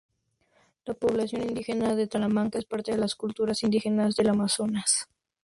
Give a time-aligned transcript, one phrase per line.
[0.85, 5.07] La población indígena de Talamanca es parte de las culturas indígenas del Amazonas.